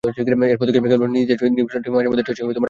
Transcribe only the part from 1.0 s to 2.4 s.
নিজ দেশ নিউজিল্যান্ডে মাঝে-মধ্যে